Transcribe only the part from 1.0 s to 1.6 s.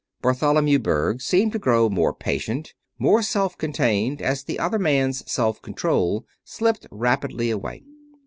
seemed to